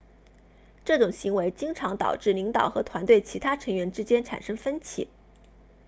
[0.83, 5.07] 这种行为经常导致领导和团队其他成员之间产生分歧